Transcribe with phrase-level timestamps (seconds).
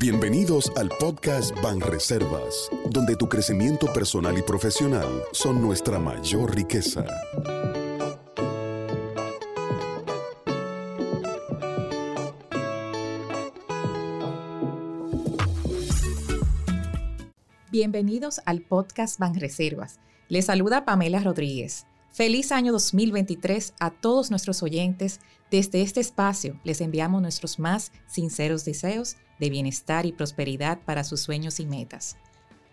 [0.00, 7.04] Bienvenidos al podcast Banreservas, donde tu crecimiento personal y profesional son nuestra mayor riqueza.
[17.70, 20.00] Bienvenidos al podcast Banreservas.
[20.30, 21.84] Les saluda Pamela Rodríguez.
[22.10, 25.20] Feliz año 2023 a todos nuestros oyentes.
[25.50, 31.20] Desde este espacio les enviamos nuestros más sinceros deseos de bienestar y prosperidad para sus
[31.20, 32.16] sueños y metas.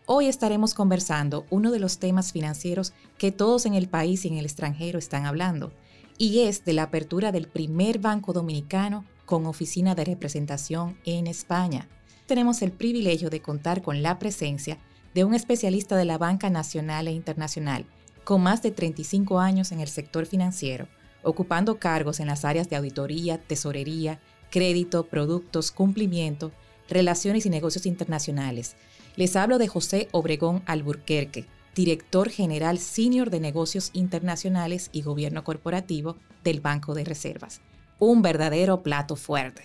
[0.05, 4.37] Hoy estaremos conversando uno de los temas financieros que todos en el país y en
[4.37, 5.73] el extranjero están hablando,
[6.17, 11.89] y es de la apertura del primer banco dominicano con oficina de representación en España.
[12.25, 14.77] Tenemos el privilegio de contar con la presencia
[15.13, 17.85] de un especialista de la banca nacional e internacional,
[18.23, 20.87] con más de 35 años en el sector financiero,
[21.23, 26.51] ocupando cargos en las áreas de auditoría, tesorería, crédito, productos, cumplimiento,
[26.89, 28.75] relaciones y negocios internacionales.
[29.15, 36.17] Les hablo de José Obregón Alburquerque, director general senior de negocios internacionales y gobierno corporativo
[36.43, 37.61] del Banco de Reservas.
[37.99, 39.63] Un verdadero plato fuerte.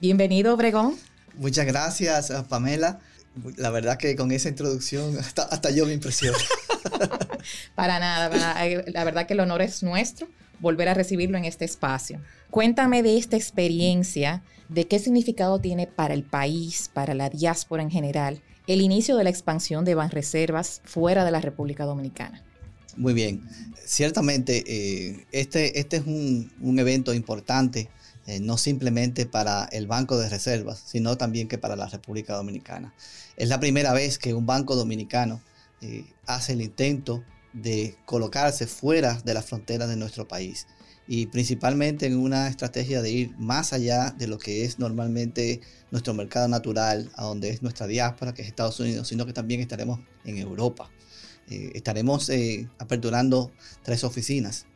[0.00, 0.96] Bienvenido, Obregón.
[1.34, 3.00] Muchas gracias, Pamela.
[3.56, 5.16] La verdad que con esa introducción
[5.50, 6.38] hasta, yo me impresiono.
[7.74, 8.28] para nada,
[8.86, 10.26] la verdad que el honor es nuestro
[10.60, 12.20] volver a recibirlo en este espacio.
[12.50, 17.90] Cuéntame de esta experiencia, de qué significado tiene para el país, para la diáspora en
[17.90, 22.42] general, el inicio de la expansión de Banreservas fuera de la República Dominicana.
[22.96, 23.48] Muy bien,
[23.84, 27.88] ciertamente eh, este, este es un, un evento importante
[28.30, 32.94] eh, no simplemente para el Banco de Reservas, sino también que para la República Dominicana.
[33.36, 35.40] Es la primera vez que un banco dominicano
[35.80, 40.66] eh, hace el intento de colocarse fuera de las fronteras de nuestro país
[41.06, 46.14] y principalmente en una estrategia de ir más allá de lo que es normalmente nuestro
[46.14, 49.98] mercado natural, a donde es nuestra diáspora, que es Estados Unidos, sino que también estaremos
[50.24, 50.88] en Europa.
[51.48, 52.30] Eh, estaremos
[52.78, 53.50] aperturando
[53.82, 54.66] tres oficinas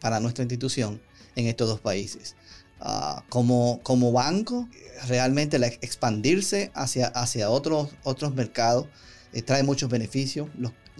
[0.00, 1.00] para nuestra institución
[1.36, 2.36] en estos dos países.
[2.84, 4.68] Ah, como, como banco,
[5.06, 8.88] realmente expandirse hacia, hacia otros, otros mercados
[9.32, 10.48] eh, trae muchos beneficios.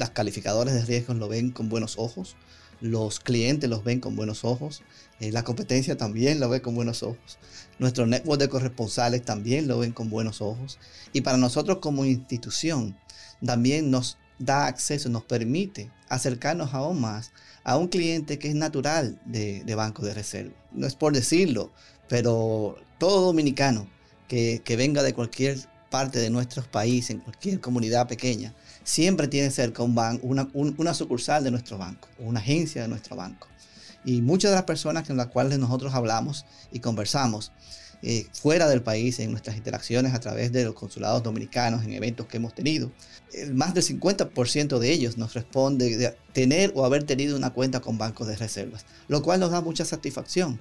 [0.02, 2.34] Las calificadores de riesgos lo ven con buenos ojos,
[2.80, 4.82] los clientes los ven con buenos ojos,
[5.20, 7.38] eh, la competencia también lo ve con buenos ojos,
[7.78, 10.80] nuestro network de corresponsales también lo ven con buenos ojos
[11.12, 12.96] y para nosotros como institución
[13.46, 17.30] también nos da acceso, nos permite acercarnos aún más
[17.62, 20.52] a un cliente que es natural de, Banco de Reserva.
[20.72, 21.70] No es por decirlo,
[22.08, 23.88] pero todo dominicano
[24.26, 25.58] que, venga de cualquier
[25.90, 28.52] parte de nuestro país, en cualquier comunidad pequeña,
[28.84, 33.16] siempre tiene cerca un banco, una, una sucursal de nuestro banco, una agencia de nuestro
[33.16, 33.48] banco.
[34.04, 37.52] Y muchas de las personas con las cuales nosotros hablamos y conversamos
[38.04, 42.26] eh, fuera del país, en nuestras interacciones a través de los consulados dominicanos, en eventos
[42.26, 42.90] que hemos tenido,
[43.54, 47.98] más del 50% de ellos nos responde de tener o haber tenido una cuenta con
[47.98, 50.60] bancos de reservas, lo cual nos da mucha satisfacción.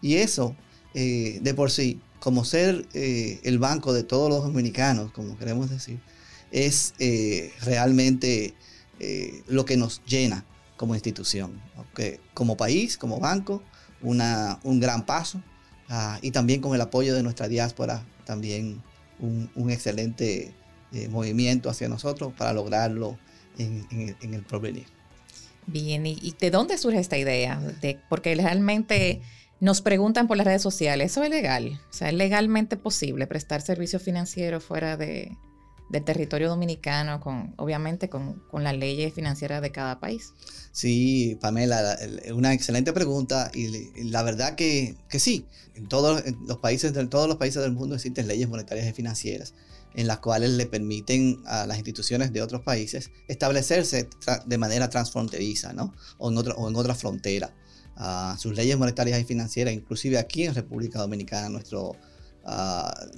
[0.00, 0.54] Y eso,
[0.94, 5.70] eh, de por sí, como ser eh, el banco de todos los dominicanos, como queremos
[5.70, 6.00] decir,
[6.50, 6.94] es
[7.62, 8.54] realmente
[9.48, 10.44] lo que nos llena
[10.76, 11.60] como institución.
[12.32, 13.62] Como país, como banco,
[14.02, 15.40] una, un gran paso
[15.88, 18.82] Ah, y también con el apoyo de nuestra diáspora, también
[19.18, 20.52] un, excelente
[20.92, 23.18] eh, movimiento hacia nosotros para lograrlo
[23.58, 23.86] en,
[24.20, 24.86] el, porvenir.
[25.66, 27.60] Bien, ¿y, de dónde surge esta idea?
[27.80, 29.22] De, porque realmente
[29.60, 31.80] nos preguntan por las redes sociales, ¿eso es legal?
[31.90, 35.36] O sea, ¿es legalmente posible prestar servicios financieros fuera de,
[35.94, 40.32] del territorio dominicano, con, obviamente con, con las leyes financieras de cada país?
[40.72, 41.96] Sí, Pamela,
[42.34, 45.46] una excelente pregunta y la verdad que, que sí,
[45.76, 49.54] en todos los países de todos los países del mundo existen leyes monetarias y financieras
[49.94, 54.08] en las cuales le permiten a las instituciones de otros países establecerse
[54.46, 55.94] de manera transfronteriza, ¿no?
[56.18, 57.54] O en otra, o en otra frontera.
[57.96, 61.94] Uh, sus leyes monetarias y financieras, inclusive aquí en República Dominicana, nuestro,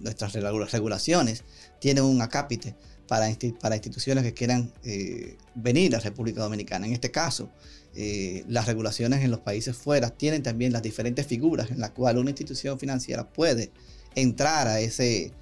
[0.00, 1.44] nuestras regulaciones
[1.80, 2.74] tienen un acápite
[3.06, 3.28] para,
[3.60, 6.86] para instituciones que quieran eh, venir a República Dominicana.
[6.86, 7.50] En este caso,
[7.94, 12.20] eh, las regulaciones en los países fuera tienen también las diferentes figuras en las cuales
[12.20, 13.70] una institución financiera puede
[14.14, 15.32] entrar a ese,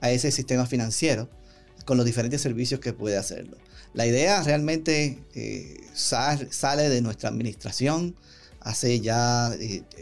[0.00, 1.28] a ese sistema financiero
[1.84, 3.56] con los diferentes servicios que puede hacerlo.
[3.94, 8.16] La idea realmente eh, sale de nuestra administración
[8.64, 9.52] hace ya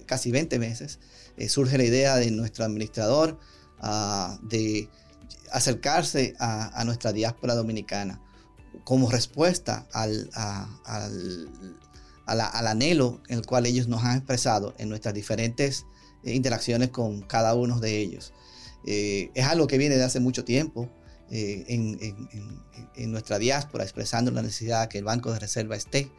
[0.06, 0.98] casi 20 meses
[1.36, 3.38] eh, surge la idea de nuestro administrador
[3.80, 4.88] ah, de
[5.50, 8.20] acercarse a, nuestra diáspora dominicana
[8.84, 10.30] como respuesta al,
[12.26, 15.84] anhelo en el cual ellos nos han expresado en nuestras diferentes
[16.24, 18.32] eh, interacciones con cada uno de ellos.
[18.84, 20.88] Eh, es algo que viene de hace mucho tiempo
[21.30, 26.10] eh, en, nuestra diáspora, expresando la necesidad de que el Banco de Reserva esté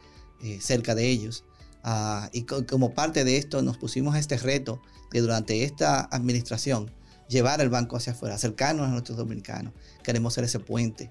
[0.42, 1.44] eh, cerca de ellos.
[1.84, 4.80] Ah, y como parte de esto nos pusimos este reto
[5.12, 6.90] de durante esta administración
[7.28, 9.74] llevar el banco hacia afuera, acercarnos a nuestros dominicanos.
[10.02, 11.10] Queremos ser ese puente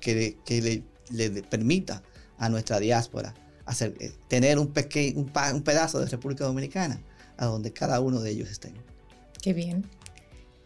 [0.00, 2.02] que, que le, permita
[2.38, 3.34] a nuestra diáspora
[3.66, 3.94] hacer,
[4.28, 7.00] tener un pedazo de República Dominicana
[7.36, 8.74] a donde cada uno de ellos estén.
[9.42, 9.84] Qué bien.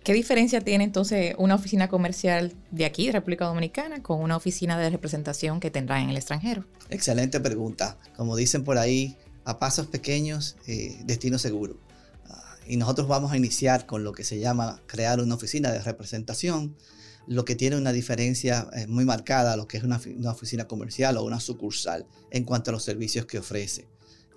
[0.08, 4.78] ¿Qué diferencia tiene entonces una oficina comercial de aquí, de República Dominicana, con una oficina
[4.78, 6.64] de representación que tendrá en el extranjero?
[6.88, 7.98] Excelente pregunta.
[8.16, 11.78] Como dicen por ahí, a pasos pequeños, eh, destino seguro.
[12.26, 15.82] Ah, y nosotros vamos a iniciar con lo que se llama crear una oficina de
[15.82, 16.74] representación,
[17.26, 20.00] lo que tiene una diferencia eh, muy marcada a lo que es una,
[20.32, 23.86] oficina comercial o una sucursal en cuanto a los servicios que ofrece.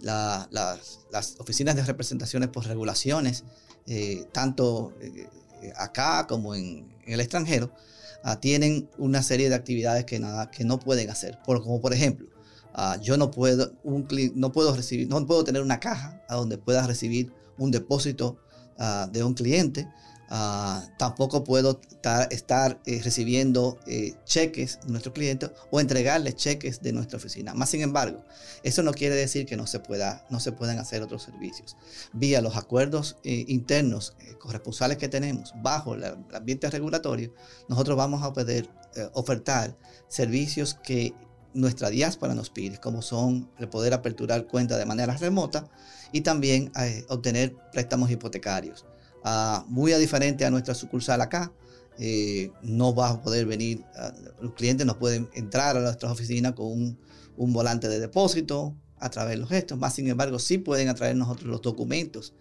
[0.02, 3.46] las oficinas de representaciones por regulaciones,
[3.88, 5.28] eh, tanto eh,
[5.76, 7.72] acá como en, el extranjero,
[8.24, 11.40] ah, tienen una serie de actividades que, nada, que no pueden hacer.
[11.46, 12.28] Por, como por ejemplo,
[12.74, 16.58] ah, yo no puedo, un, no, puedo recibir, no puedo tener una caja a donde
[16.58, 18.38] pueda recibir un depósito
[18.78, 19.88] ah, de un cliente
[20.34, 21.82] Ah, tampoco puedo
[22.30, 27.54] estar eh, recibiendo eh, cheques de nuestros clientes o entregarles cheques de nuestra oficina.
[27.54, 28.24] Más sin embargo,
[28.64, 31.76] eso no quiere decir que no se, pueda, no se puedan hacer otros servicios.
[32.14, 37.34] Vía los acuerdos eh, internos corresponsales que tenemos bajo el, ambiente regulatorio,
[37.68, 38.70] nosotros vamos a poder
[39.14, 41.14] ofertar servicios que
[41.54, 45.70] nuestra diáspora nos pide, como son el poder aperturar cuentas de manera remota
[46.14, 46.72] y también
[47.10, 48.86] obtener préstamos hipotecarios
[49.68, 51.52] muy a diferente a nuestra sucursal acá.
[51.98, 53.84] Eh, no va a poder venir,
[54.42, 56.98] los clientes no pueden entrar a nuestras oficinas con un,
[57.38, 61.16] un, volante de depósito a través de los gestos, más sin embargo sí pueden atraer
[61.16, 62.34] nosotros los documentos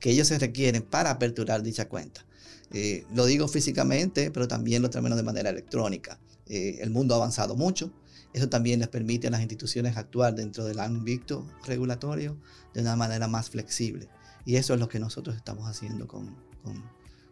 [0.00, 2.26] que ellos se requieren para aperturar dicha cuenta.
[2.72, 6.18] Eh, lo digo físicamente, pero también lo traemos de manera electrónica.
[6.46, 7.92] Eh, el mundo ha avanzado mucho,
[8.32, 12.36] eso también les permite a las instituciones actuar dentro del ámbito regulatorio
[12.74, 14.08] de una manera más flexible.
[14.44, 16.36] Y eso es lo que nosotros estamos haciendo con,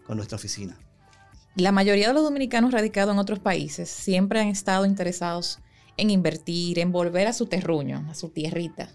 [0.09, 0.79] nuestra oficina.
[1.55, 5.59] La mayoría de los dominicanos radicados en otros países siempre han estado interesados
[5.97, 8.91] en invertir, en volver a su terruño, a su tierrita,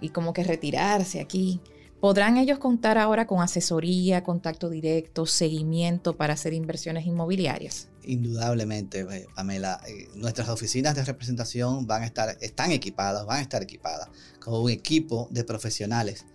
[0.00, 1.60] y como que retirarse aquí.
[2.00, 7.88] ¿Podrán ellos contar ahora con asesoría, contacto directo, seguimiento para hacer inversiones inmobiliarias?
[8.04, 9.80] Indudablemente, eh, Pamela.
[9.88, 14.08] Eh, nuestras oficinas de representación van a estar, están equipadas, van a estar equipadas
[14.40, 16.26] con un equipo de profesionales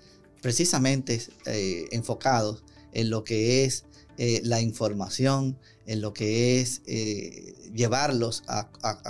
[0.42, 3.86] precisamente eh, enfocados en lo que es
[4.18, 8.70] eh, la información, en lo que es eh, llevarlos a,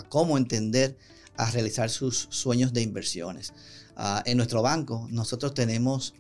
[0.10, 0.98] cómo entender,
[1.38, 3.54] a realizar sus sueños de inversiones.
[3.96, 6.14] Ah, en nuestro banco nosotros tenemos,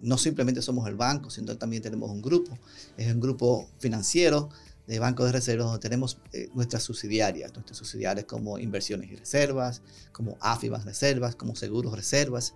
[0.00, 2.58] no simplemente somos el banco, sino también tenemos un grupo,
[2.96, 4.48] es un grupo financiero
[4.86, 6.18] de bancos de reservas donde tenemos
[6.54, 12.54] nuestras subsidiarias, nuestras subsidiarias como inversiones y reservas, como AFIBAS reservas, como seguros reservas,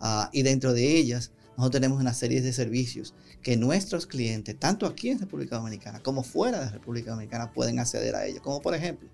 [0.00, 4.86] ah, y dentro de ellas nosotros tenemos una serie de servicios que nuestros clientes, tanto
[4.86, 8.40] aquí en República Dominicana como fuera de República Dominicana, pueden acceder a ellos.
[8.42, 9.08] Como por ejemplo,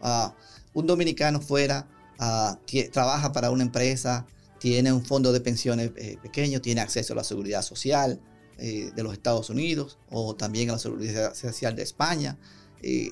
[0.00, 0.34] ah,
[0.72, 1.88] un dominicano fuera
[2.18, 2.58] ah,
[2.92, 4.26] trabaja para una empresa,
[4.58, 8.20] tiene un fondo de pensiones eh, pequeño, tiene acceso a la seguridad social
[8.56, 12.38] eh, de los Estados Unidos o también a la seguridad social de España.
[12.82, 13.10] Eh,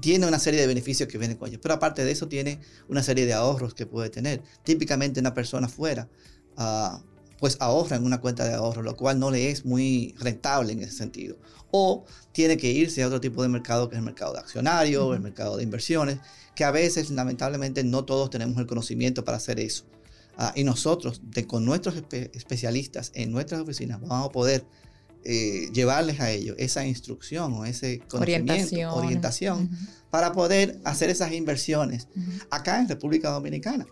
[0.00, 3.02] tiene una serie de beneficios que vienen con ellos, pero aparte de eso tiene una
[3.02, 4.42] serie de ahorros que puede tener.
[4.62, 6.08] Típicamente una persona fuera
[6.56, 6.98] uh,
[7.38, 10.82] pues ahorra en una cuenta de ahorro, lo cual no le es muy rentable en
[10.82, 11.36] ese sentido.
[11.70, 15.14] O tiene que irse a otro tipo de mercado que es el mercado de accionarios,
[15.14, 16.18] el mercado de inversiones,
[16.54, 19.84] que a veces lamentablemente no todos tenemos el conocimiento para hacer eso.
[20.36, 24.64] Ah, y nosotros, con nuestros especialistas en nuestras oficinas, vamos a poder
[25.24, 29.70] eh, llevarles a ellos esa instrucción o ese conocimiento, orientación,
[30.10, 32.08] para poder hacer esas inversiones
[32.50, 33.86] acá en República Dominicana.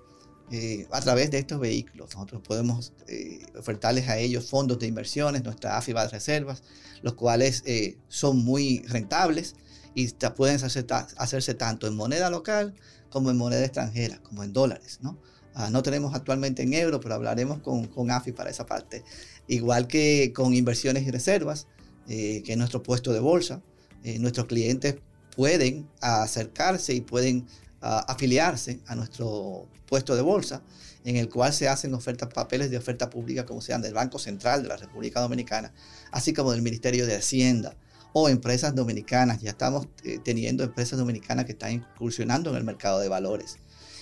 [0.53, 2.15] Eh, a través de estos vehículos.
[2.15, 6.63] Nosotros podemos eh, ofertarles a ellos fondos de inversiones, nuestra AFIBA de reservas,
[7.03, 9.57] los cuales eh, son muy rentables
[9.97, 10.07] y
[10.37, 12.75] pueden hacerse, hacerse, tanto en moneda local
[13.11, 15.01] como en moneda extranjera, como en dólares.
[15.03, 15.19] No,
[15.57, 19.03] ah, no tenemos actualmente en euros, pero hablaremos con, con AFI para esa parte.
[19.49, 21.67] Igual que con inversiones y reservas,
[22.07, 23.63] que es nuestro puesto de bolsa,
[24.21, 24.97] nuestros clientes
[25.35, 27.47] pueden acercarse y pueden
[27.81, 30.63] afiliarse a nuestro puesto de bolsa,
[31.05, 34.63] en el cual se hacen ofertas, papeles de oferta pública, como sean del Banco Central
[34.63, 35.73] de la República Dominicana,
[36.11, 37.77] así como del Ministerio de Hacienda
[38.13, 39.41] o empresas dominicanas.
[39.41, 43.59] Ya estamos eh, teniendo empresas dominicanas que están incursionando en el mercado de valores.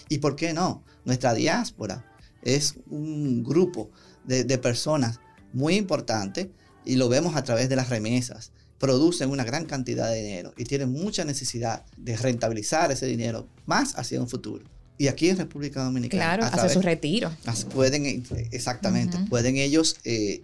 [0.09, 0.85] ¿Y por qué no?
[1.05, 2.05] Nuestra diáspora
[2.43, 3.91] es un grupo
[4.25, 5.21] de, de personas
[5.53, 6.51] muy importante
[6.85, 10.65] y lo vemos a través de las remesas producen una gran cantidad de dinero y
[10.65, 14.65] tienen mucha necesidad de rentabilizar ese dinero más hacia un futuro.
[14.99, 16.37] Y aquí en República Dominicana.
[16.37, 17.35] Claro, hace su retiro.
[17.73, 20.43] Pueden, exactamente, pueden ellos eh,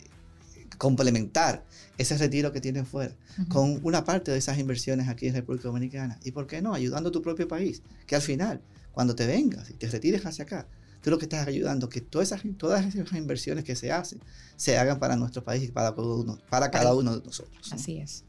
[0.79, 1.65] complementar
[1.99, 3.15] ese retiro que tienen fuera
[3.49, 6.19] con una parte de esas inversiones aquí en República Dominicana.
[6.25, 6.73] ¿Y por qué no?
[6.73, 8.61] Ayudando a tu propio país, que al final,
[8.93, 10.67] cuando te vengas y te retires hacia acá,
[11.03, 14.21] tú lo que estás ayudando que todas esas, todas esas inversiones que se hacen
[14.57, 17.73] se hagan para nuestro país y para, uno, para cada uno de nosotros.
[17.73, 18.25] Así es.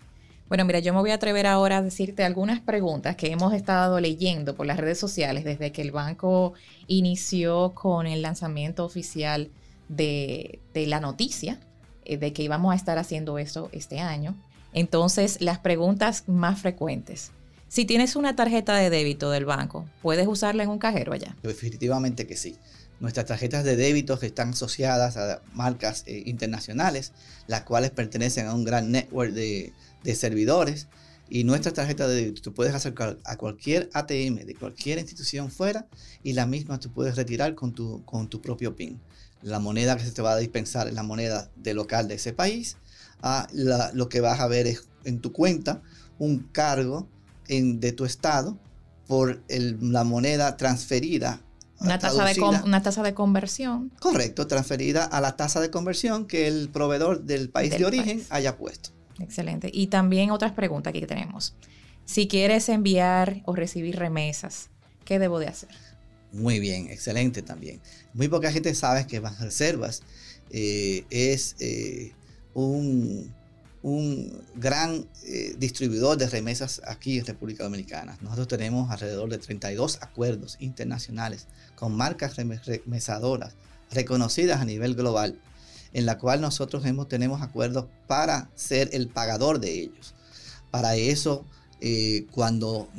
[0.48, 4.02] Bueno, mira, yo me voy a atrever ahora a decirte algunas preguntas que hemos estado
[4.02, 6.54] leyendo por las redes sociales desde que el banco
[6.88, 9.50] inició con el lanzamiento oficial
[9.88, 11.58] de, de la noticia
[12.06, 14.36] de que íbamos a estar haciendo eso este año.
[14.74, 17.32] Entonces, las preguntas más frecuentes.
[17.68, 21.36] Si tienes una tarjeta de débito del banco, ¿puedes usarla en un cajero allá?
[21.42, 22.58] Definitivamente que sí.
[23.00, 27.14] Nuestras tarjetas de débito están asociadas a marcas eh, internacionales,
[27.48, 29.74] las cuales pertenecen a un gran network de
[30.16, 30.88] servidores.
[31.34, 35.88] Y nuestra tarjeta de débito, tú puedes acercar a cualquier ATM de cualquier institución fuera
[36.24, 39.00] y la misma tú puedes retirar con tu, con tu propio PIN.
[39.42, 42.34] La moneda que se te va a dispensar es la moneda de local de ese
[42.34, 42.76] país.
[43.24, 45.82] Ah, lo que vas a ver es en tu cuenta
[46.20, 47.08] un cargo
[47.48, 48.58] de tu estado
[49.08, 51.40] por la moneda transferida.
[51.80, 53.90] Una tasa, de una tasa de conversión.
[54.02, 58.58] Correcto, transferida a la tasa de conversión que el proveedor del país de origen haya
[58.58, 58.90] puesto.
[59.22, 59.70] Excelente.
[59.74, 61.56] Y también otras preguntas que tenemos.
[62.06, 64.70] Si quieres enviar o recibir remesas,
[65.06, 65.70] ¿qué debo de hacer?
[66.34, 67.82] Muy bien, excelente también.
[68.14, 70.02] Muy poca gente sabe que Banreservas
[70.50, 72.14] eh, es eh,
[72.54, 73.34] un
[73.84, 78.18] un gran eh, distribuidor de remesas aquí en República Dominicana.
[78.22, 83.56] Nosotros tenemos alrededor de 32 acuerdos internacionales con marcas remesadoras
[83.92, 85.40] reconocidas a nivel global,
[85.94, 90.14] en la cual nosotros hemos, tenemos acuerdos para ser el pagador de ellos.
[90.72, 91.46] Para eso,
[91.82, 92.90] eh, cuando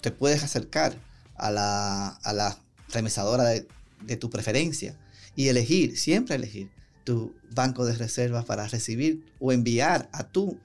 [0.00, 0.98] te puedes acercar
[1.36, 2.58] a la,
[2.88, 4.98] remesadora de tu preferencia
[5.34, 6.70] y elegir, siempre elegir
[7.04, 10.58] tu banco de reservas para recibir o enviar a tu,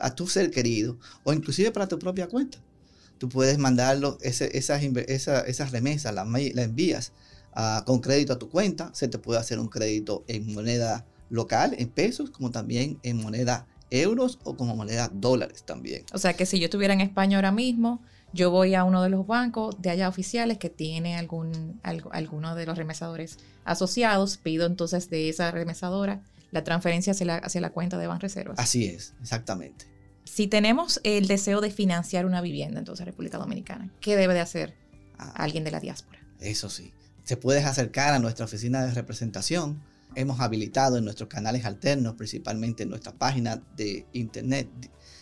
[0.00, 2.58] a tu ser querido o inclusive para tu propia cuenta.
[3.18, 7.12] Tú puedes mandarlo, esas, esas, remesas, las la envías
[7.52, 8.90] ah, con crédito a tu cuenta.
[8.92, 13.66] Se te puede hacer un crédito en moneda local, en pesos, como también en moneda
[13.90, 16.04] euros o como moneda dólares también.
[16.12, 18.02] O sea que si yo estuviera en España ahora mismo,
[18.32, 22.66] yo voy a uno de los bancos de allá oficiales que tiene algún, alguno de
[22.66, 27.98] los remesadores asociados, pido entonces de esa remesadora la transferencia hacia la, hacia la cuenta
[27.98, 28.58] de Banreservas.
[28.58, 29.86] Así es, exactamente.
[30.24, 34.74] Si tenemos el deseo de financiar una vivienda, entonces República Dominicana, ¿qué debe de hacer
[35.18, 35.32] ah.
[35.36, 36.18] alguien de la diáspora?
[36.40, 36.92] Eso sí,
[37.24, 39.82] se puede acercar a nuestra oficina de representación.
[40.16, 44.68] Hemos habilitado en nuestros canales alternos, principalmente en nuestra página de internet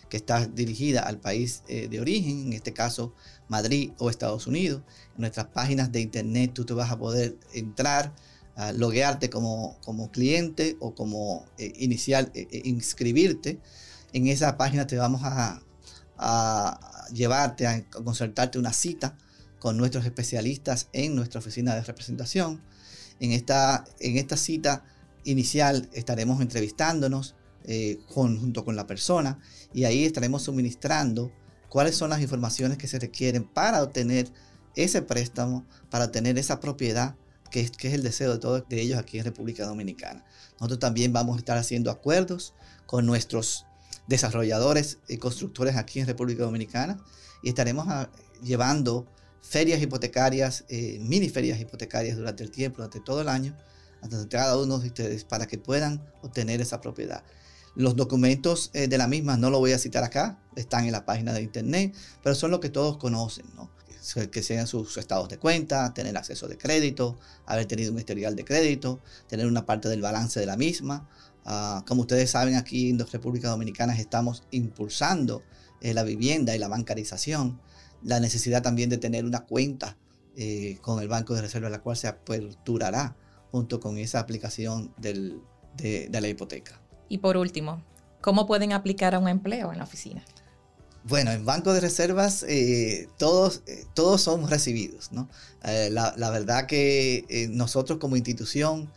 [0.08, 3.14] que está dirigida al país eh, de origen, en este caso
[3.48, 4.82] Madrid o Estados Unidos.
[5.14, 8.14] En nuestras páginas de internet tú te vas a poder entrar,
[8.54, 13.58] a loguearte como, como cliente o como eh, inicial, eh, inscribirte.
[14.12, 15.62] En esa página te vamos a,
[16.18, 19.16] a llevarte, a concertarte una cita
[19.58, 22.60] con nuestros especialistas en nuestra oficina de representación.
[23.22, 24.84] En esta, en esta cita
[25.24, 27.36] inicial estaremos entrevistándonos
[28.08, 29.38] junto con la persona
[29.72, 31.30] y ahí estaremos suministrando
[31.68, 34.28] cuáles son las informaciones que se requieren para obtener
[34.74, 37.14] ese préstamo, para obtener esa propiedad
[37.52, 40.24] que es, que es el deseo de todos de ellos aquí en República Dominicana.
[40.54, 42.54] Nosotros también vamos a estar haciendo acuerdos
[42.86, 43.66] con nuestros
[44.08, 46.98] desarrolladores y constructores aquí en República Dominicana
[47.42, 48.10] y estaremos ah,
[48.42, 49.06] llevando
[49.42, 53.54] ferias hipotecarias, eh, mini ferias hipotecarias durante el tiempo, durante todo el año,
[54.00, 57.22] ante cada uno de ustedes para que puedan obtener esa propiedad.
[57.74, 61.04] Los documentos eh, de la misma no lo voy a citar acá, están en la
[61.04, 63.70] página de internet, pero son lo que todos conocen, ¿no?
[64.30, 68.44] que sean sus estados de cuenta, tener acceso de crédito, haber tenido un historial de
[68.44, 71.08] crédito, tener una parte del balance de la misma.
[71.44, 75.42] Ah, como ustedes saben, aquí en República Dominicana estamos impulsando
[75.80, 77.60] eh, la vivienda y la bancarización,
[78.04, 79.96] la necesidad también de tener una cuenta
[80.36, 83.16] eh, con el Banco de Reserva, la cual se aperturará
[83.50, 85.40] junto con esa aplicación de
[86.10, 86.80] la hipoteca.
[87.08, 87.82] Y por último,
[88.20, 90.24] ¿cómo pueden aplicar a un empleo en la oficina?
[91.04, 95.28] Bueno, en Banco de Reservas eh, todos, eh, todos somos recibidos, ¿no?
[95.64, 98.90] Eh, la, verdad que nosotros como institución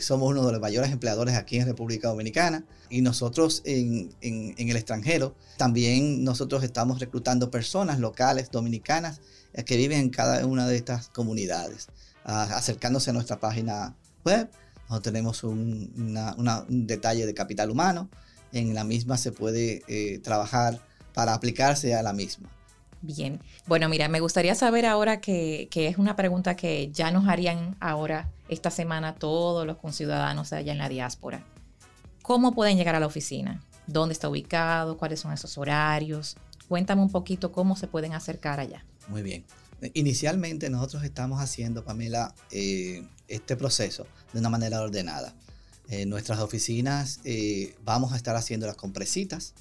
[0.00, 5.34] somos uno de los mayores empleadores aquí en República Dominicana y nosotros en, el extranjero
[5.58, 9.20] también nosotros estamos reclutando personas locales dominicanas
[9.66, 11.88] que viven en cada una de estas comunidades,
[12.24, 13.94] acercándose a nuestra página
[14.24, 14.48] web
[14.88, 16.14] nosotros tenemos un,
[16.68, 18.10] detalle de capital humano
[18.52, 20.80] en la misma se puede eh, trabajar
[21.14, 22.50] para aplicarse a la misma.
[23.02, 27.26] Bien, bueno, mira, me gustaría saber ahora que, que, es una pregunta que ya nos
[27.28, 31.44] harían ahora, esta semana, todos los conciudadanos allá en la diáspora.
[32.22, 33.60] ¿Cómo pueden llegar a la oficina?
[33.88, 34.96] ¿Dónde está ubicado?
[34.96, 36.36] ¿Cuáles son esos horarios?
[36.68, 38.84] Cuéntame un poquito cómo se pueden acercar allá.
[39.08, 39.44] Muy bien.
[39.94, 45.34] Inicialmente nosotros estamos haciendo, Pamela, eh, este proceso de una manera ordenada.
[45.88, 49.54] En nuestras oficinas eh, vamos a estar haciendo las compresitas,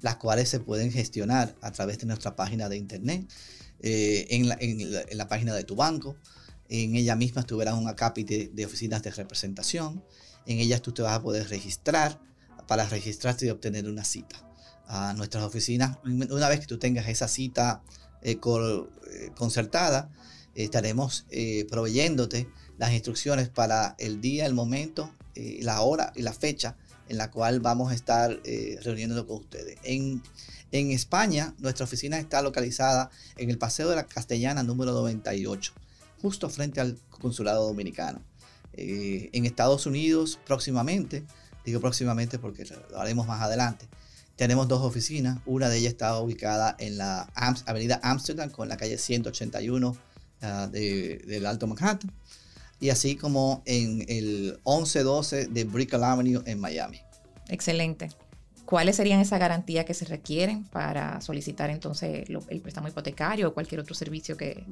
[0.00, 3.28] las cuales se pueden gestionar a través de nuestra página de internet,
[3.80, 4.48] eh, en,
[5.16, 6.16] la, página de tu banco.
[6.68, 10.04] En ella misma tú verás un acápite de oficinas de representación.
[10.46, 12.20] En ellas tú te vas a poder registrar
[12.66, 14.36] para registrarte y obtener una cita.
[14.86, 17.82] A nuestras oficinas, una vez que tú tengas esa cita
[18.22, 20.10] eh, eh, concertada,
[20.54, 21.26] estaremos
[21.70, 26.76] proveyéndote las instrucciones para el día, el momento, la hora y la fecha
[27.08, 29.78] en la cual vamos a estar eh, reuniéndonos con ustedes.
[29.82, 30.22] En,
[30.72, 35.72] en España, nuestra oficina está localizada en el Paseo de la Castellana número 98,
[36.20, 38.20] justo frente al Consulado Dominicano.
[38.74, 41.24] Eh, en Estados Unidos, próximamente,
[41.64, 43.88] digo próximamente porque lo haremos más adelante,
[44.36, 45.40] tenemos dos oficinas.
[45.46, 47.28] Una de ellas está ubicada en la
[47.66, 49.96] Avenida Amsterdam con la calle 181
[50.42, 52.12] ah, del Alto Manhattan
[52.80, 57.00] y así como en el 1112 de Brickell Avenue en Miami.
[57.48, 58.08] Excelente.
[58.68, 63.80] ¿Cuáles serían esas garantías que se requieren para solicitar entonces el préstamo hipotecario o cualquier
[63.80, 64.66] otro servicio que,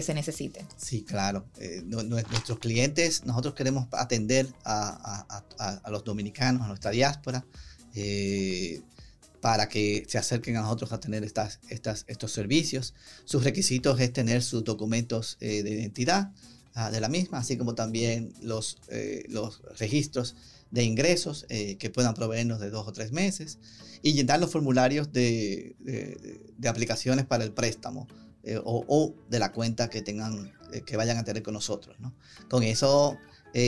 [0.00, 0.64] se necesite?
[0.76, 1.46] Sí, claro.
[1.58, 5.42] Eh, nuestros clientes, nosotros queremos atender a,
[5.90, 7.44] los dominicanos, a nuestra diáspora,
[7.96, 8.82] eh,
[9.40, 12.94] para que se acerquen a nosotros a tener estas, estas, estos servicios.
[13.24, 16.30] Sus requisitos es tener sus documentos eh, de identidad,
[16.74, 20.36] Ah, de la misma, así como también los, eh, los registros
[20.70, 23.58] de ingresos eh, que puedan proveernos de dos o tres meses
[24.02, 28.06] y llenar los formularios de, de, aplicaciones para el préstamo
[28.44, 30.52] eh, o, o, de la cuenta que tengan
[30.86, 31.96] que vayan a tener con nosotros.
[31.98, 32.14] ¿no?
[32.48, 33.18] Con eso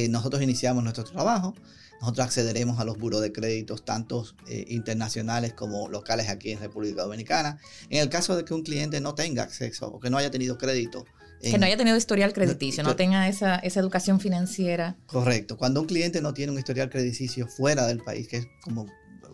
[0.08, 1.54] nosotros iniciamos nuestro trabajo.
[2.00, 4.24] Nosotros accederemos a los buros de créditos, tanto
[4.68, 7.58] internacionales como locales aquí en República Dominicana.
[7.90, 10.56] En el caso de que un cliente no tenga acceso o que no haya tenido
[10.56, 11.04] crédito
[11.50, 14.96] que no haya tenido historial crediticio, no, tenga esa, esa, educación financiera.
[15.06, 15.56] Correcto.
[15.56, 18.86] Cuando un cliente no tiene un historial crediticio fuera del país, que es como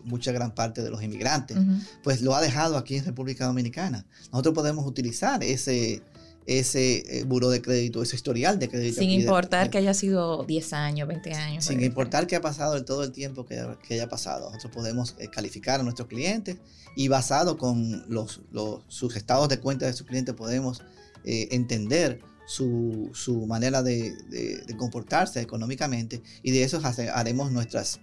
[0.05, 1.59] mucha gran parte de los inmigrantes,
[2.03, 4.07] pues lo ha dejado aquí en República Dominicana.
[4.33, 6.03] Nosotros podemos utilizar ese,
[6.47, 9.01] ese eh, buro de crédito, ese historial de crédito.
[9.01, 11.65] Sin importar que haya sido 10 años, 20 años.
[11.65, 14.47] Sin importar que ha pasado todo el tiempo que, que haya pasado.
[14.47, 16.57] Nosotros podemos eh, calificar a nuestros clientes
[16.97, 20.83] y basado con los, los, sus estados de cuenta de sus clientes podemos
[21.25, 26.81] eh, entender su, su manera de, comportarse económicamente y de eso
[27.13, 28.01] haremos nuestras,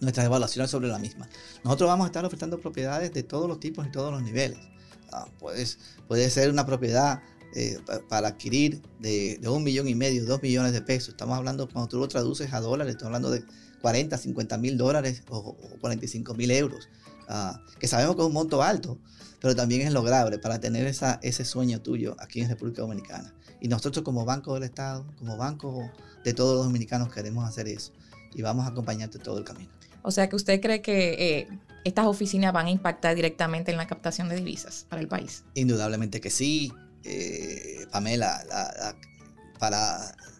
[0.00, 1.28] nuestras evaluaciones sobre la misma.
[1.64, 4.58] Nosotros vamos a estar ofertando propiedades de todos los tipos y todos los niveles.
[5.12, 7.20] Ah, puedes, puede ser una propiedad
[7.56, 7.78] eh,
[8.08, 11.10] para adquirir de, de, un millón y medio, dos millones de pesos.
[11.10, 13.44] Estamos hablando, cuando tú lo traduces a dólares, estamos hablando de
[13.84, 16.88] 40, 50 mil dólares o, 45 mil euros,
[17.28, 18.96] ah, que sabemos que es un monto alto,
[19.42, 23.34] pero también es lograble para tener esa, ese sueño tuyo aquí en República Dominicana.
[23.60, 25.92] Y nosotros como Banco del Estado, como Banco
[26.24, 27.92] de todos los dominicanos queremos hacer eso
[28.34, 29.68] y vamos a acompañarte todo el camino.
[30.00, 31.48] O sea que usted cree que eh,
[31.84, 35.44] estas oficinas van a impactar directamente en la captación de divisas para el país.
[35.52, 36.72] Indudablemente que sí,
[37.04, 38.42] eh, Pamela,
[39.58, 40.33] para eh,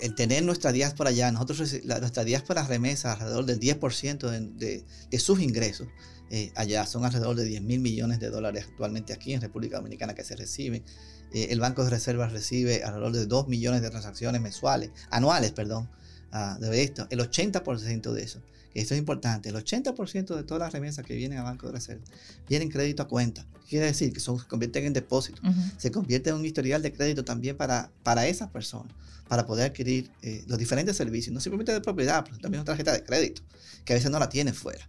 [0.00, 5.40] el tener nuestra diáspora allá, nosotros nuestra diáspora remesa alrededor del 10% de, de, sus
[5.40, 5.88] ingresos
[6.30, 6.86] eh, allá.
[6.86, 10.36] Son alrededor de 10 mil millones de dólares actualmente aquí en República Dominicana que se
[10.36, 10.84] reciben.
[11.32, 15.88] Eh, el Banco de Reservas recibe alrededor de 2 millones de transacciones mensuales, anuales, perdón,
[16.32, 17.06] uh, de esto.
[17.10, 18.40] El 80% de eso,
[18.72, 21.72] que esto es importante, el 80% de todas las remesas que vienen al Banco de
[21.72, 22.08] Reservas
[22.48, 23.46] vienen crédito a cuenta.
[23.68, 25.40] Quiere decir que son, se convierten en depósitos.
[25.78, 28.92] Se convierte en un historial de crédito también para, para esas personas,
[29.28, 32.92] para poder adquirir eh, los diferentes servicios, no simplemente de propiedad, pero también una tarjeta
[32.92, 33.42] de crédito,
[33.84, 34.88] que a veces no la tienen fuera.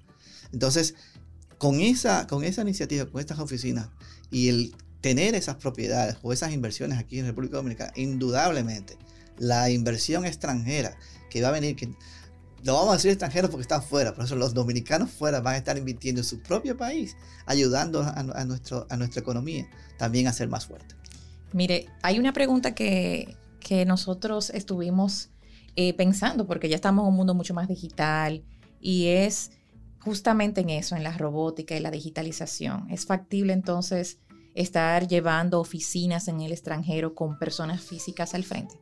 [0.51, 0.95] Entonces,
[1.59, 3.89] con esa, con esa iniciativa, con estas oficinas
[4.31, 8.97] y el tener esas propiedades o esas inversiones aquí en República Dominicana, indudablemente
[9.37, 10.97] la inversión extranjera
[11.31, 11.87] que va a venir, que
[12.63, 15.57] no vamos a decir extranjeros porque están fuera, por eso los dominicanos fuera van a
[15.57, 17.17] estar invirtiendo en su propio país,
[17.47, 19.67] ayudando a, nuestro, a nuestra economía
[19.97, 20.93] también a ser más fuerte.
[21.53, 25.29] Mire, hay una pregunta que, que nosotros estuvimos
[25.75, 28.43] eh, pensando, porque ya estamos en un mundo mucho más digital,
[28.79, 29.51] y es
[29.99, 32.89] justamente en eso, en la robótica y la digitalización.
[32.91, 34.19] ¿Es factible entonces
[34.53, 38.75] estar llevando oficinas en el extranjero con personas físicas al frente?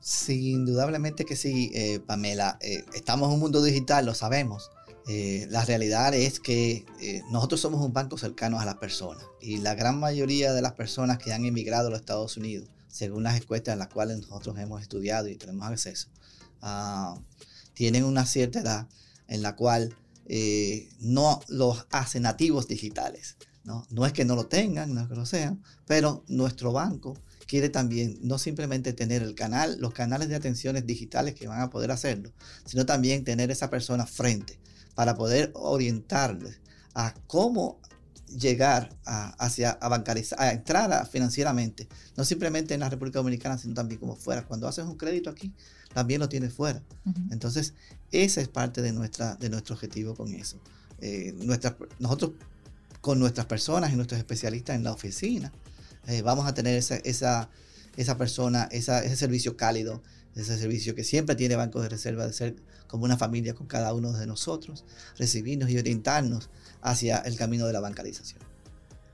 [0.00, 2.58] Sí, indudablemente que sí, eh, Pamela.
[2.60, 4.70] Eh, estamos en un mundo digital, lo sabemos.
[5.10, 9.56] Eh, la realidad es que eh, nosotros somos un banco cercano a las personas y
[9.56, 13.40] la gran mayoría de las personas que han emigrado a los Estados Unidos, según las
[13.40, 16.08] encuestas en las cuales nosotros hemos estudiado y tenemos acceso,
[16.62, 17.18] uh,
[17.72, 18.86] tienen una cierta edad
[19.28, 23.38] en la cual eh, no los hacen nativos digitales.
[23.64, 23.86] ¿no?
[23.88, 27.16] no es que no lo tengan, no es que lo sean, pero nuestro banco
[27.48, 31.70] quiere también no simplemente tener el canal, los canales de atenciones digitales que van a
[31.70, 32.30] poder hacerlo,
[32.64, 34.60] sino también tener esa persona frente
[34.94, 36.60] para poder orientarles
[36.94, 37.80] a cómo
[38.28, 43.72] llegar a, hacia a bancarizar, a entrar financieramente, no simplemente en la República Dominicana, sino
[43.72, 44.46] también como fuera.
[44.46, 45.54] Cuando haces un crédito aquí,
[45.94, 46.82] también lo tienes fuera.
[47.30, 47.72] Entonces,
[48.12, 50.60] esa es parte de, nuestra, de nuestro objetivo con eso.
[51.00, 51.34] Eh,
[51.98, 52.32] nosotros,
[53.00, 55.50] con nuestras personas y nuestros especialistas en la oficina,
[56.08, 57.50] eh, vamos a tener esa, esa,
[57.96, 60.02] esa persona, ese servicio cálido,
[60.34, 63.92] ese servicio que siempre tiene Banco de Reserva de ser como una familia con cada
[63.92, 64.84] uno de nosotros,
[65.18, 66.48] recibirnos y orientarnos
[66.80, 68.40] hacia el camino de la bancarización.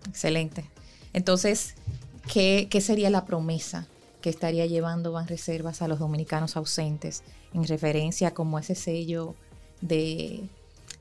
[0.08, 0.70] Excelente.
[1.12, 1.74] Entonces,
[2.32, 3.86] ¿qué, sería la promesa
[4.20, 9.34] que estaría llevando Banreservas a los dominicanos ausentes en referencia como ese sello
[9.80, 10.48] de,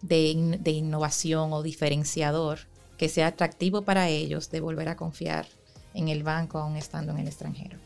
[0.02, 2.60] de, innovación o diferenciador
[2.98, 5.48] que sea atractivo para ellos de volver a confiar
[5.94, 7.78] en el banco aún estando en el extranjero?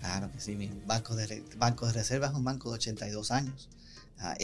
[0.00, 3.68] Claro que sí, mi banco de, banco de reservas es un banco de 82 años
[4.18, 4.36] ha,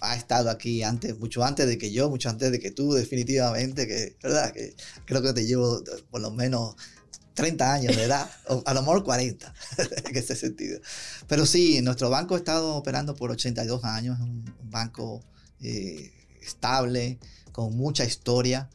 [0.00, 3.86] ha estado aquí antes, mucho antes de que yo, mucho antes de que tú, definitivamente,
[3.86, 4.52] que, ¿verdad?
[4.52, 4.74] Que
[5.04, 6.76] creo que te llevo por lo menos
[7.34, 9.54] 30 años de edad, o a lo mejor 40,
[10.08, 10.80] en ese sentido.
[11.26, 15.22] Pero sí, nuestro banco ha estado operando por 82 años, es un, banco
[15.60, 17.18] eh, estable,
[17.52, 18.68] con mucha historia.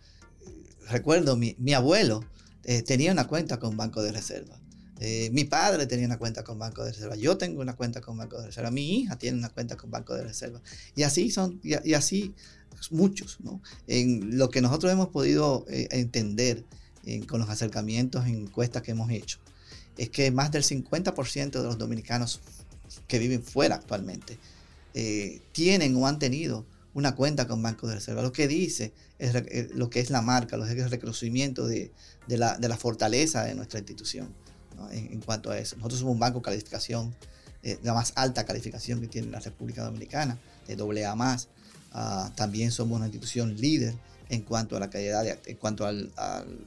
[0.88, 2.23] Recuerdo, mi, mi abuelo
[2.69, 4.55] eh, tenía una cuenta con Banco de Reserva.
[4.99, 8.15] Eh, mi padre tenía una cuenta con Banco de Reserva, yo tengo una cuenta con
[8.15, 10.62] Banco de Reserva, mi hija tiene una cuenta con Banco de Reserva.
[10.95, 12.36] Y así son, y, así
[12.91, 13.60] muchos, ¿no?
[13.88, 16.63] En lo que nosotros hemos podido eh, entender
[17.27, 19.39] con los acercamientos en encuestas que hemos hecho,
[19.97, 22.39] es que más del 50% de los dominicanos
[23.08, 24.38] que viven fuera actualmente
[25.53, 28.21] tienen o han tenido una cuenta con Banco de Reserva.
[28.21, 29.34] Lo que dice es
[29.75, 31.91] lo que es la marca, lo que es el reconocimiento de,
[32.28, 34.34] la, de fortaleza de nuestra institución
[34.91, 35.75] en, cuanto a eso.
[35.78, 37.13] Nosotros somos un banco de calificación,
[37.63, 41.47] eh, la más alta calificación que tiene la República Dominicana, de AA más.
[41.91, 43.95] Ah, también somos una institución líder
[44.30, 46.12] en cuanto a la calidad, en cuanto al,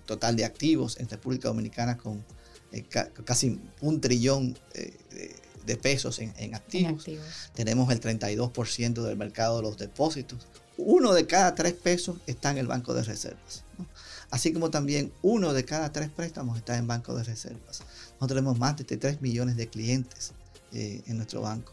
[0.05, 2.25] total de activos en República Dominicana con
[2.73, 2.85] eh,
[3.25, 4.93] casi un trillón eh,
[5.67, 7.07] de, pesos en, activos.
[7.55, 10.47] Tenemos el 32% del mercado de los depósitos.
[10.77, 13.65] Uno de cada tres pesos está en el banco de reservas.
[14.31, 17.83] Así como también uno de cada tres préstamos está en banco de reservas.
[18.13, 20.33] Nosotros tenemos más de 3 millones de clientes
[20.73, 21.73] eh, en nuestro banco.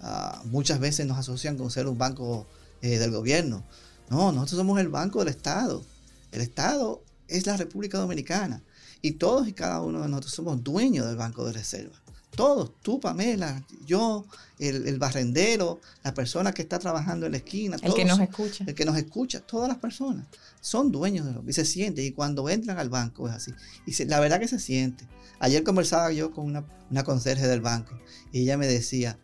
[0.00, 2.46] Ah, muchas veces nos asocian con ser un banco
[2.82, 3.62] eh, del gobierno.
[4.08, 5.84] No, nosotros somos el banco del Estado.
[6.32, 8.62] El Estado es la República Dominicana.
[9.02, 11.96] Y todos y cada uno de nosotros somos dueños del Banco de Reserva.
[12.34, 14.24] Todos, tú, Pamela, yo,
[14.58, 17.76] el, barrendero, la persona que está trabajando en la esquina.
[17.82, 18.64] El que nos escucha.
[18.66, 20.26] El que nos escucha, todas las personas
[20.60, 22.04] son dueños de lo y se siente.
[22.04, 23.52] Y cuando entran al banco es así.
[23.86, 25.06] Y la verdad que se siente.
[25.40, 27.98] Ayer conversaba yo con una, una conserje del banco
[28.32, 29.18] y ella me decía,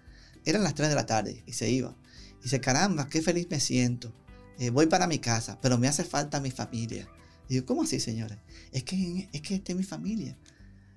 [0.44, 1.94] eran las 3 de la tarde y se iba.
[2.40, 4.12] Y dice, caramba, qué feliz me siento.
[4.58, 7.08] Eh, voy para mi casa, pero me hace falta mi familia.
[7.48, 8.38] Y digo, ¿cómo así, señores?
[8.72, 10.36] Es que, es que esta es mi familia.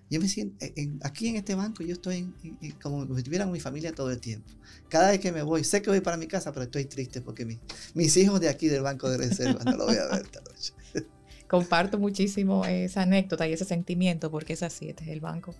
[0.09, 2.33] Yo me siento, eh, aquí en este banco, yo estoy
[2.81, 4.49] como si tuviera mi familia todo el tiempo.
[4.87, 7.59] Cada vez que me voy, sé que voy para mi casa, pero estoy triste porque
[7.93, 10.73] mis hijos de aquí del banco de reserva no lo voy a ver esta noche.
[11.47, 15.53] Comparto muchísimo esa anécdota y ese sentimiento, porque es así, este es el banco,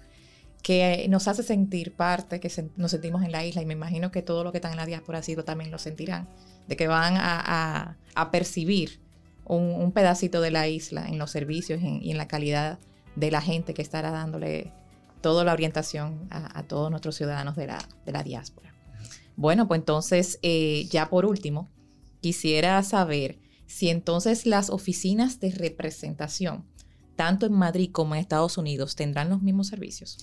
[0.63, 4.23] que nos hace sentir parte, que nos sentimos en la isla, y me imagino que
[4.23, 6.27] todo lo que están en la diáspora sido también lo sentirán,
[6.67, 7.97] de que van a,
[8.31, 8.99] percibir
[9.45, 12.79] un, pedacito de la isla en los servicios y en la calidad
[13.19, 14.71] de la gente que estará dándole
[15.21, 18.73] toda la orientación a, todos nuestros ciudadanos de la, de la diáspora.
[19.35, 21.69] Bueno, pues entonces, eh, ya por último,
[22.21, 26.65] quisiera saber si entonces las oficinas de representación,
[27.15, 30.17] tanto en Madrid como en Estados Unidos, tendrán los mismos servicios.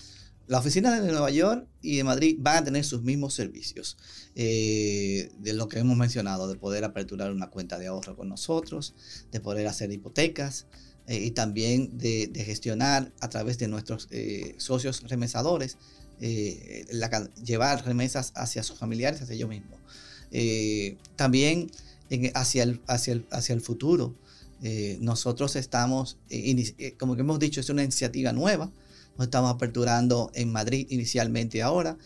[0.46, 3.96] Las oficinas de Nueva York y de Madrid van a tener sus mismos servicios,
[4.34, 8.94] eh, de lo que hemos mencionado, de poder aperturar una cuenta de ahorro con nosotros,
[9.32, 10.66] de poder hacer hipotecas,
[11.06, 15.78] eh, y también de, gestionar a través de nuestros eh, socios remesadores,
[16.20, 16.86] eh,
[17.44, 19.78] llevar remesas hacia sus familiares, hacia ellos mismos.
[21.14, 21.70] también
[22.34, 24.14] hacia, el, hacia, el, hacia el futuro,
[25.00, 26.16] nosotros estamos,
[26.98, 28.70] como que hemos dicho, es una iniciativa nueva,
[29.16, 31.96] nos estamos aperturando en Madrid inicialmente ahora,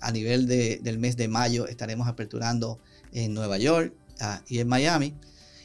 [0.00, 2.78] a nivel de, del mes de mayo estaremos aperturando
[3.12, 5.14] en Nueva York, ah, y en Miami.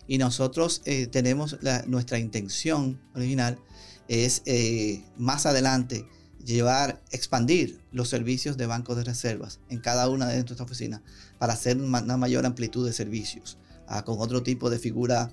[0.07, 3.59] Y nosotros eh, tenemos nuestra intención original
[4.07, 6.05] es eh, más adelante
[6.45, 11.01] llevar, expandir los servicios de bancos de reservas en cada una de nuestras oficinas
[11.39, 15.31] para hacer una mayor amplitud de servicios ah, con otro tipo de figura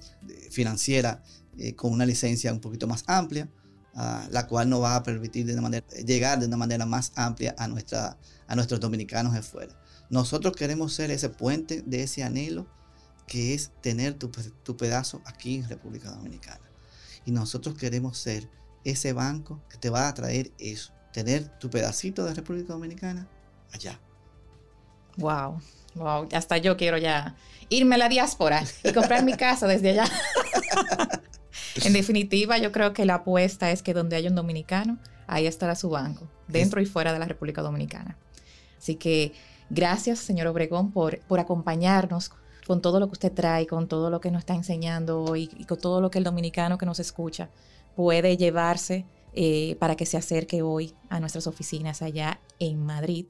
[0.50, 1.22] financiera
[1.58, 3.46] eh, con una licencia un poquito más amplia,
[3.94, 7.54] ah, la cual nos va a permitir de manera, llegar de una manera más amplia
[7.58, 9.78] a, nuestra, a nuestros dominicanos de fuera.
[10.08, 12.66] Nosotros queremos ser ese puente de ese anhelo
[13.26, 14.30] que es tener tu,
[14.62, 16.60] tu pedazo aquí en República Dominicana.
[17.24, 18.48] Y nosotros queremos ser
[18.84, 23.28] ese banco que te va a traer eso, tener tu pedacito de República Dominicana
[23.72, 23.98] allá.
[25.16, 25.60] Wow,
[25.94, 27.36] wow, hasta yo quiero ya
[27.68, 30.04] irme a la diáspora y comprar mi casa desde allá.
[31.84, 35.74] en definitiva, yo creo que la apuesta es que donde haya un dominicano, ahí estará
[35.74, 38.16] su banco, dentro y fuera de la República Dominicana.
[38.78, 39.32] Así que
[39.70, 42.32] gracias, señor Obregón, por, por acompañarnos
[42.72, 45.66] con todo lo que usted trae, con todo lo que nos está enseñando hoy y
[45.66, 47.50] con todo lo que el dominicano que nos escucha
[47.94, 49.04] puede llevarse
[49.34, 53.26] eh, para que se acerque hoy a nuestras oficinas allá en Madrid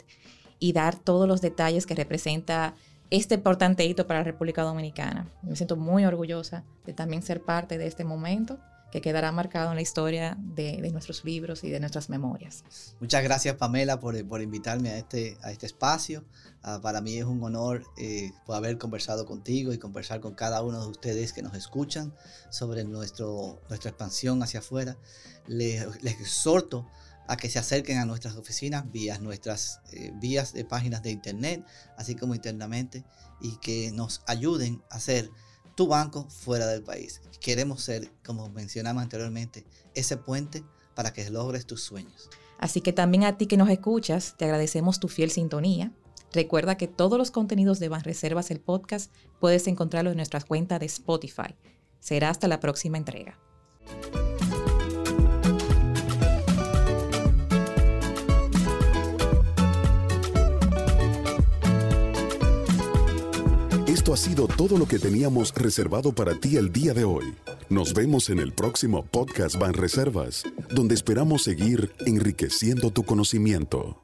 [0.61, 2.77] y dar todos los detalles que representa
[3.11, 5.27] este importante hito para la República Dominicana.
[5.43, 8.61] Me siento muy orgullosa de también ser parte de este momento
[8.93, 12.63] que quedará marcado en la historia de, nuestros libros y de nuestras memorias.
[13.01, 16.25] Muchas gracias Pamela por, invitarme a este, a este espacio.
[16.63, 20.79] Ah, para mí es un honor eh, haber conversado contigo y conversar con cada uno
[20.79, 22.15] de ustedes que nos escuchan
[22.51, 24.99] sobre nuestro, nuestra expansión hacia afuera.
[25.47, 26.87] Les, exhorto
[27.29, 31.65] a que se acerquen a nuestras oficinas vía nuestras eh, vías de páginas de internet,
[31.97, 33.05] así como internamente,
[33.41, 35.31] y que nos ayuden a hacer
[35.75, 37.21] tu banco fuera del país.
[37.41, 42.31] Queremos ser, como mencionamos anteriormente, ese puente para que logres tus sueños.
[42.59, 45.93] Así que también a ti que nos escuchas, te agradecemos tu fiel sintonía.
[46.33, 50.87] Recuerda que todos los contenidos de Banreservas el podcast puedes encontrarlo en nuestra cuenta de
[50.87, 51.57] Spotify.
[52.01, 53.39] Será hasta la próxima entrega.
[64.03, 67.37] Esto ha sido todo lo que teníamos reservado para ti el día de hoy.
[67.69, 74.03] Nos vemos en el próximo podcast Ban Reservas, donde esperamos seguir enriqueciendo tu conocimiento.